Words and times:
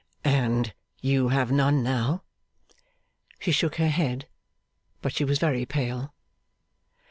'And 0.23 0.73
you 0.99 1.27
have 1.27 1.51
none 1.51 1.83
now?' 1.83 2.23
She 3.37 3.51
shook 3.51 3.75
her 3.75 3.89
head. 3.89 4.27
But 5.03 5.13
she 5.13 5.23
was 5.23 5.37
very 5.37 5.63
pale. 5.67 6.15